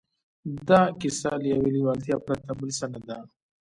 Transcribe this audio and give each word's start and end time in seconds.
دا 0.67 0.81
کیسه 0.99 1.31
له 1.41 1.45
یوې 1.53 1.69
لېوالتیا 1.75 2.17
پرته 2.27 2.51
بل 2.59 2.69
څه 2.77 2.85
نه 2.93 2.99
ده 3.07 3.17